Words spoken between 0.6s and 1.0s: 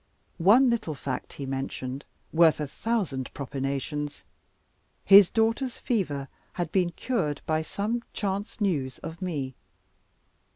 little